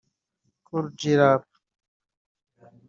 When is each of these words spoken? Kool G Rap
Kool 0.67 0.85
G 0.99 1.01
Rap 1.19 1.43